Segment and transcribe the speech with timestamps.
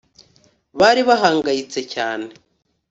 [0.79, 2.27] Bari bahangayitse cyane